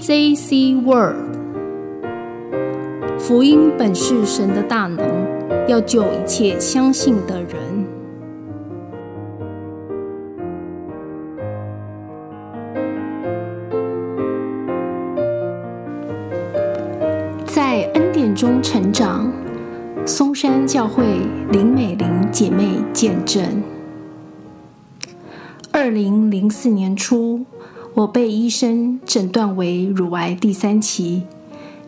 [0.00, 0.76] J.C.
[0.76, 1.36] World，
[3.18, 5.06] 福音本是神的大能，
[5.68, 7.84] 要救一切相信的人。
[17.44, 19.30] 在恩典中成长，
[20.06, 21.04] 松山教会
[21.52, 23.62] 林美玲姐妹见证。
[25.70, 27.44] 二零零四年初。
[27.94, 31.24] 我被医生诊断为乳癌第三期，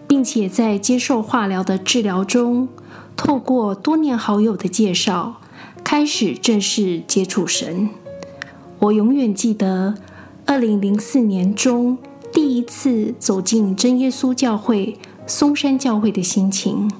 [0.06, 2.68] 并且在接受化疗的治疗中，
[3.16, 5.40] 透过多年好友的介绍，
[5.84, 7.88] 开始正式接触神。
[8.80, 9.94] 我永远记得
[10.44, 11.96] 二零零四年中
[12.32, 16.90] 第一次走进真耶稣教会松山教会的心情，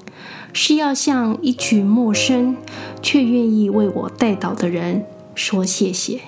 [0.53, 2.55] 是要向一群陌生
[3.01, 6.21] 却愿意为我带祷的人说谢谢，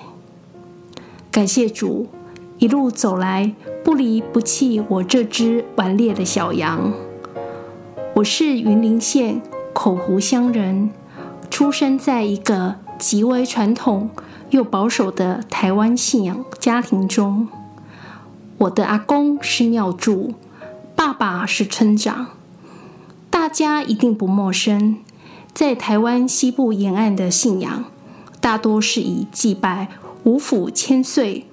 [1.32, 2.06] 感谢主。
[2.58, 3.52] 一路走来，
[3.84, 6.90] 不离不弃我这只顽劣的小羊。
[8.14, 9.42] 我是云林县
[9.74, 10.90] 口湖乡人，
[11.50, 14.08] 出生在一个极为传统
[14.48, 17.46] 又保守的台湾信仰家庭中。
[18.56, 20.32] 我的阿公是庙祝，
[20.94, 22.28] 爸爸是村长。
[23.28, 24.96] 大家一定不陌生，
[25.52, 27.84] 在台湾西部沿岸的信仰，
[28.40, 29.88] 大多是以祭拜
[30.24, 31.46] 五府千岁。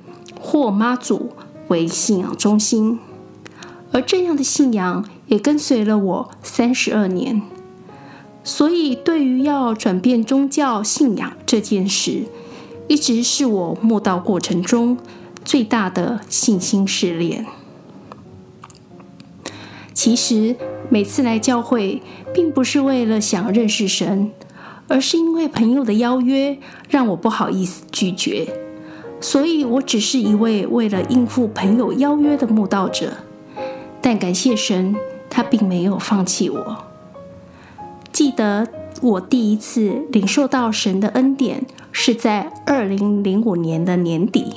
[0.46, 1.32] 或妈祖
[1.70, 3.00] 为信仰中心，
[3.94, 7.42] 而这样的信仰也跟随了我三十二年。
[8.44, 12.26] 所以，对于要转变宗教信仰这件事，
[12.90, 14.98] 一直是我慕道过程中
[15.46, 17.46] 最大的信心试炼。
[19.94, 20.58] 其实，
[20.90, 22.02] 每次来教会，
[22.34, 24.30] 并不是为了想认识神，
[24.90, 28.63] 而是因为朋友的邀约，让我不好意思拒绝。
[29.24, 33.14] 所以，我只是一位为了应付朋友邀约的慕道者，
[34.02, 34.94] 但感谢神，
[35.30, 36.84] 他并没有放弃我。
[38.12, 38.68] 记得
[39.02, 44.54] 我第一次领受到神的恩典，是在二零零五年的年底，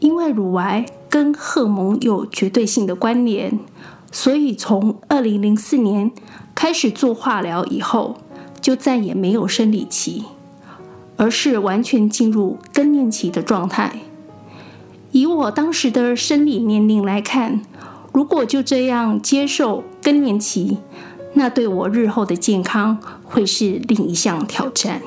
[0.00, 3.60] 因为乳癌跟荷蒙有绝对性的关联，
[4.10, 6.10] 所以从二零零四年
[6.54, 8.16] 开始做化疗以后，
[8.62, 10.24] 就再也没有生理期。
[11.22, 14.00] 而是完全进入更年期的状态。
[15.12, 17.62] 以我当时的生理年龄来看，
[18.12, 20.78] 如果就这样接受更年期，
[21.34, 25.00] 那对我日后的健康会是另一项挑战。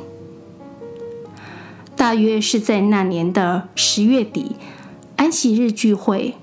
[1.97, 4.55] 大约是在那年的十月底，
[5.17, 6.35] 安息日聚会，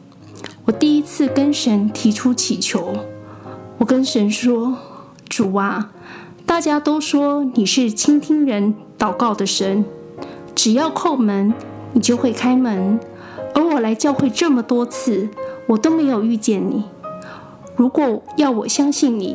[0.67, 2.93] 我第一次跟神提出祈求。
[3.79, 4.77] 我跟神说
[5.31, 5.93] ：“主啊，
[6.53, 9.87] 大家都说你是倾听人。”祷告的神，
[10.55, 11.55] 只要叩门，
[11.95, 13.01] 你就会开门。
[13.55, 15.31] 而我来教会这么多次，
[15.67, 16.85] 我都没有遇见你。
[17.75, 19.35] 如果要我相信你，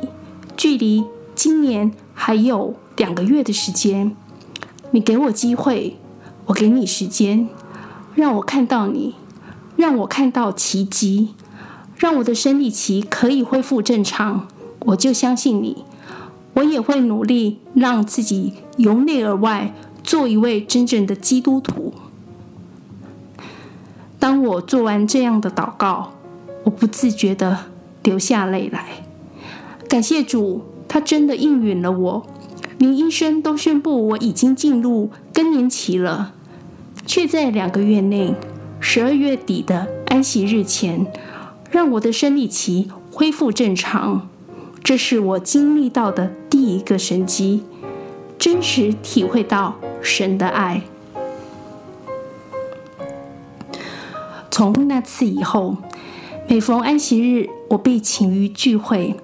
[0.55, 4.15] 距离今年还有两个月的时间，
[4.91, 5.97] 你给我机会，
[6.45, 7.49] 我给你时间，
[8.13, 9.15] 让我看到你，
[9.75, 11.29] 让我看到奇迹，
[11.95, 14.47] 让我的生理期可以恢复正常，
[14.81, 15.83] 我就相信你。
[16.57, 21.93] 我也会努力让自己由内而外做一位真正的基督徒。
[24.17, 26.13] 当我做完这样的祷告，
[26.63, 27.65] 我不自觉的
[28.01, 28.87] 流下泪来。
[29.87, 32.25] 感谢主，他真的应允了我。
[32.79, 36.33] 连医生都宣布我已经进入更年期了，
[37.05, 38.33] 却在两个月内，
[38.79, 41.05] 十二月底的安息日前，
[41.69, 44.27] 让我的生理期恢复正常。
[44.87, 47.61] 这是我经历到的第一个神迹，
[48.39, 50.81] 真实体会到神的爱。
[54.49, 55.75] 从那次以后，
[56.47, 59.17] 每逢安息日，我被请于聚会，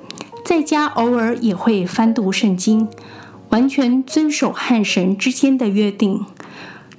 [0.43, 2.89] 在家偶尔也会翻读圣经，
[3.47, 6.25] 完全遵守和神之间的约定。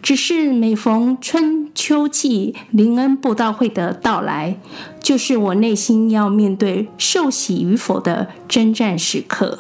[0.01, 4.59] 只是每逢春秋季灵恩布道会的到来，
[5.01, 9.59] 就是我内心要面对受洗与否的征战时刻。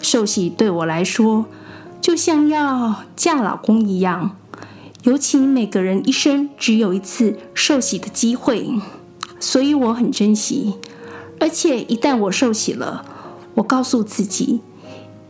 [0.00, 1.46] 受洗对我来说，
[2.00, 4.36] 就像要嫁老公一样，
[5.02, 8.78] 尤其每个人一生只有一次受洗的机会，
[9.40, 10.74] 所以我很珍惜。
[11.40, 13.04] 而且一旦我受洗了，
[13.54, 14.60] 我告诉自己。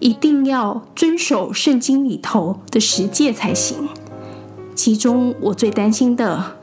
[0.00, 3.88] 一定要遵守圣经里头的十诫才行。
[4.78, 6.56] 其中我最担心的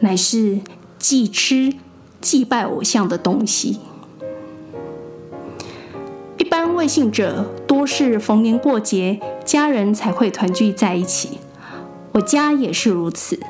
[0.00, 0.60] 乃是
[0.98, 1.72] 忌吃
[2.20, 3.78] 祭拜偶像的东西。
[6.36, 11.38] 一般未信者多是逢年过节，家人才会团聚在一起。
[12.12, 13.40] 我家也是如此。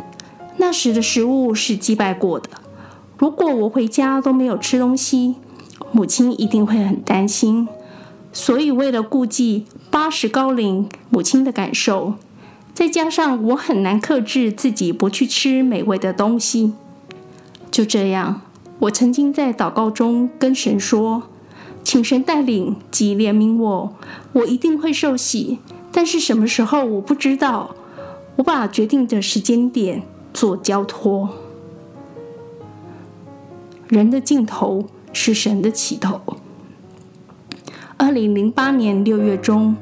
[0.58, 2.48] 那时的食物是祭拜过的，
[3.18, 5.34] 如果我回家都没有吃东西，
[5.90, 7.66] 母亲一定会很担心。
[8.32, 12.14] 所以，为了顾及八十高龄母亲的感受，
[12.74, 16.72] 再加上我很难克制自己不去吃美味的东西，
[17.70, 18.40] 就这样，
[18.80, 21.24] 我曾经在祷告中跟神说
[21.84, 23.94] ：“请神带领及怜悯我，
[24.32, 25.58] 我一定会受洗。
[25.92, 27.76] 但是什么时候我不知道。”
[28.36, 30.02] 我把决定的时间点
[30.32, 31.28] 做交托。
[33.88, 36.18] 人的尽头是神的起头。
[37.98, 39.76] 二零零八年六月中，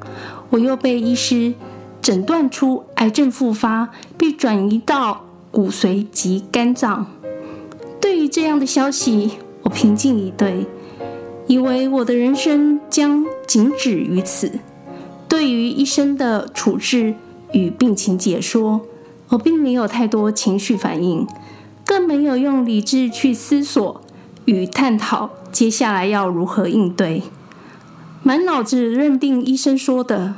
[0.50, 1.54] 我又被医师
[2.02, 7.06] 诊断出癌症复发，并转移到骨髓及肝脏。
[8.00, 9.32] 对于这样的消息，
[9.62, 10.66] 我平静以对，
[11.46, 14.52] 以为我的人生将仅止于此。
[15.28, 17.14] 对于医生的处置
[17.52, 18.80] 与病情解说，
[19.28, 21.26] 我并没有太多情绪反应，
[21.84, 24.00] 更没有用理智去思索
[24.46, 27.22] 与探讨接下来要如何应对。
[28.22, 30.34] 满脑子认定医生说的，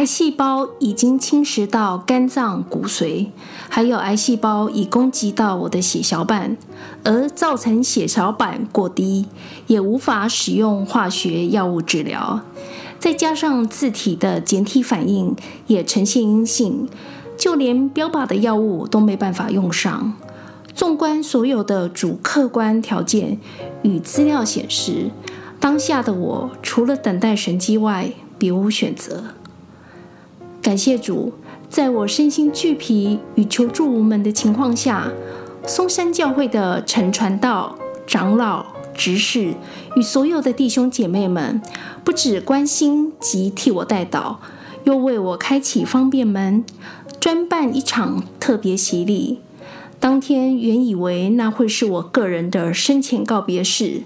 [0.00, 3.26] 癌细胞已经侵蚀到肝脏、骨髓，
[3.68, 6.56] 还有癌细胞已攻击到我的血小板，
[7.04, 9.26] 而造成血小板过低，
[9.66, 12.40] 也无法使用化学药物治疗。
[12.98, 15.36] 再加上自体的检体反应
[15.66, 16.88] 也呈现阴性，
[17.36, 20.14] 就连标靶的药物都没办法用上。
[20.74, 23.38] 纵观所有的主客观条件
[23.82, 25.10] 与资料显示，
[25.60, 29.24] 当下的我除了等待神机外，别无选择。
[30.62, 31.32] 感谢主，
[31.68, 35.10] 在我身心俱疲与求助无门的情况下，
[35.66, 37.76] 嵩山教会的陈传道、
[38.06, 39.54] 长老、执事
[39.96, 41.60] 与所有的弟兄姐妹们，
[42.04, 44.36] 不只关心及替我代祷，
[44.84, 46.62] 又为我开启方便门，
[47.18, 49.38] 专办一场特别洗礼。
[49.98, 54.02] 当天原以为那会是我个人的生前告别式，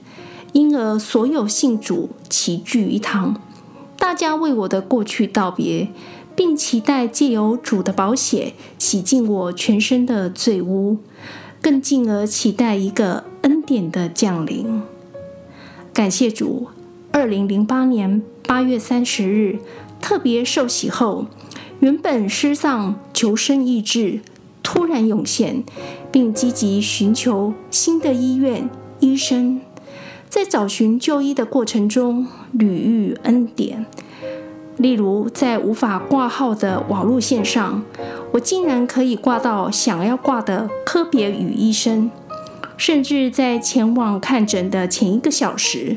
[0.52, 3.40] 因而所有信主齐聚一堂，
[3.98, 5.88] 大家为我的过去道别，
[6.36, 10.98] 并期待借由主的宝血洗净我全身的罪污，
[11.60, 14.82] 更进而期待一个恩典的降临。
[15.92, 16.68] 感谢主，
[17.12, 19.58] 二零零八年八月三十日
[20.00, 21.26] 特别受洗后，
[21.80, 24.20] 原本失丧求生意志。
[24.66, 25.62] 突然涌现，
[26.10, 29.60] 并积极寻求新的医院医生，
[30.28, 33.86] 在找寻就医的过程中屡遇恩典。
[34.78, 37.82] 例如，在无法挂号的网络线上，
[38.32, 42.10] 我竟然可以挂到想要挂的科别与医生；
[42.76, 45.96] 甚至在前往看诊的前一个小时，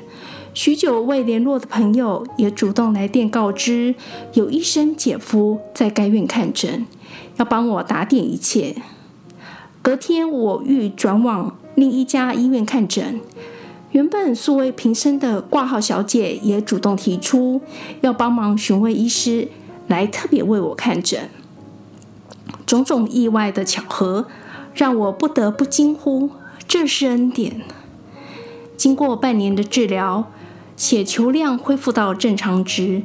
[0.54, 3.96] 许久未联络的朋友也主动来电告知，
[4.34, 6.86] 有医生姐夫在该院看诊。
[7.38, 8.76] 要帮我打点一切。
[9.82, 13.20] 隔天，我欲转往另一家医院看诊。
[13.92, 17.62] 原本素未平生的挂号小姐也主动提出
[18.02, 19.48] 要帮忙询问医师，
[19.88, 21.30] 来特别为我看诊。
[22.66, 24.28] 种种意外的巧合，
[24.74, 26.30] 让我不得不惊呼：
[26.68, 27.62] 这是恩典！
[28.76, 30.32] 经过半年的治疗，
[30.76, 33.04] 血球量恢复到正常值，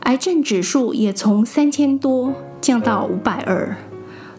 [0.00, 2.34] 癌症指数也从三千多。
[2.60, 3.76] 降到五百二，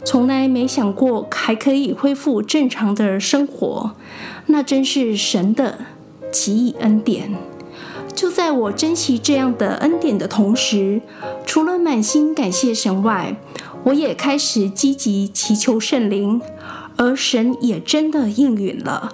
[0.09, 3.91] 从来没想过还可以恢复正常的生活，
[4.47, 5.77] 那真是神的
[6.31, 7.35] 奇异恩典。
[8.15, 11.03] 就在我珍惜这样的恩典的同时，
[11.45, 13.35] 除了满心感谢神外，
[13.83, 16.41] 我也开始积极祈求圣灵，
[16.97, 19.11] 而神也真的应允了。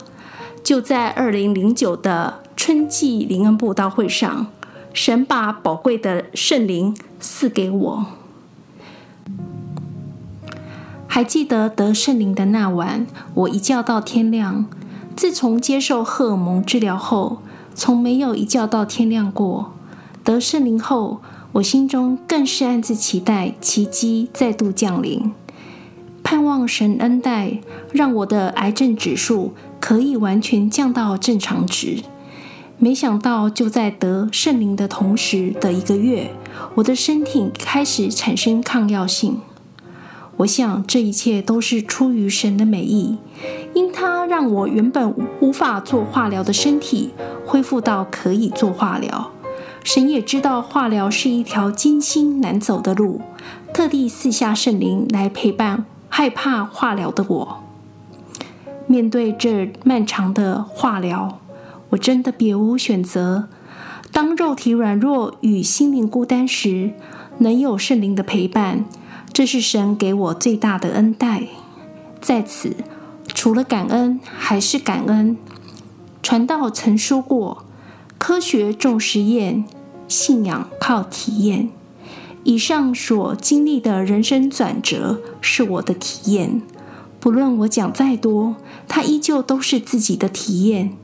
[0.63, 4.47] 就在二零零九的春季灵恩布道会上，
[4.93, 8.05] 神把宝贵的圣灵赐给我。
[11.15, 14.65] 还记得得圣灵的那晚，我一觉到天亮。
[15.15, 17.38] 自从接受荷尔蒙治疗后，
[17.74, 19.72] 从没有一觉到天亮过。
[20.25, 21.22] 得圣灵后，
[21.53, 25.31] 我心中更是暗自期待奇迹再度降临，
[26.22, 27.60] 盼望神恩待，
[27.93, 32.03] 让我的癌症指数可以完全降到正常值。
[32.77, 36.31] 没想到，就在得圣灵的同时的一个月，
[36.75, 39.39] 我的身体开始产生抗药性。
[40.38, 43.18] 我想这一切都是出于神的美意，
[43.74, 47.12] 因他让我原本无法做化疗的身体
[47.46, 49.32] 恢复到可以做化疗。
[49.84, 53.22] 神也知道化疗是一条艰辛难走的路，
[53.74, 57.63] 特地赐下圣灵来陪伴害怕化疗的我。
[58.88, 61.39] 面对这漫长的化疗，
[61.92, 63.48] 我真的别无选择。
[64.12, 66.92] 当肉体软弱与心灵孤单时，
[67.38, 68.86] 能有圣灵的陪伴。
[69.36, 71.50] 这是神给我最大的恩待，
[72.22, 72.74] 在此
[73.27, 75.38] 除了感恩还是感恩。
[76.24, 77.65] 传道曾说过
[78.18, 79.65] ：“科学重实验，
[80.08, 81.70] 信仰靠体验。”
[82.46, 86.62] 以上所经历的人生转折是我的体验，
[87.20, 88.56] 不论我讲再多，
[88.88, 90.96] 它依旧都是自己的体验。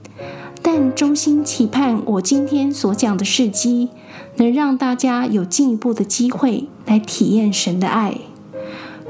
[0.62, 3.90] 但衷心期盼我今天所讲的事迹，
[4.36, 8.18] 能让大家有进一步的机会来体验神的爱。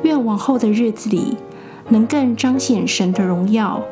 [0.03, 1.38] 愿往后的日子里，
[1.89, 3.84] 能更彰显神的荣耀。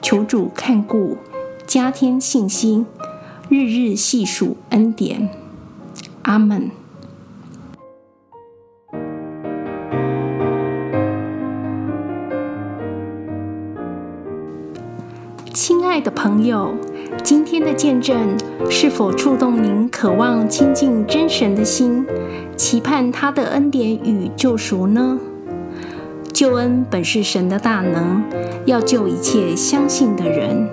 [0.00, 1.18] 求主看顾，
[1.66, 2.86] 加添信心，
[3.48, 5.28] 日日细数恩典。
[6.22, 6.70] 阿门。
[15.52, 16.74] 亲爱的朋友，
[17.30, 18.36] 今天的见证
[18.68, 22.04] 是否触动您渴望亲近真神的心，
[22.56, 25.16] 期盼他的恩典与救赎呢？
[26.32, 28.20] 救恩本是神的大能，
[28.64, 30.68] 要救一切相信的人。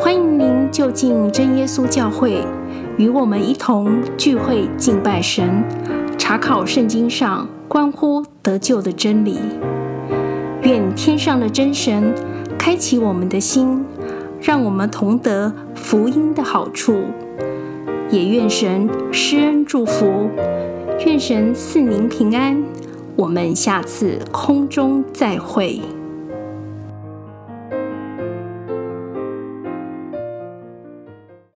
[0.00, 2.42] 欢迎您就近真耶稣教会，
[2.96, 5.62] 与我们一同聚会敬拜神，
[6.16, 9.38] 查考圣经上关乎得救的真理。
[10.62, 12.14] 愿天上的真神。
[12.58, 13.82] 开启我们的心，
[14.40, 17.04] 让我们同得福音的好处。
[18.10, 20.28] 也愿神施恩祝福，
[21.06, 22.60] 愿神赐您平安。
[23.14, 25.80] 我们下次空中再会。